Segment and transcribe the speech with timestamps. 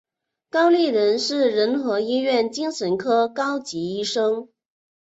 [0.49, 4.47] 高立仁是仁和医院精神科高级医生。